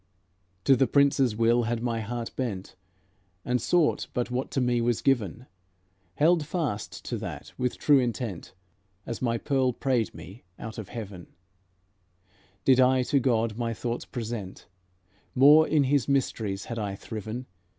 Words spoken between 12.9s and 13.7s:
to God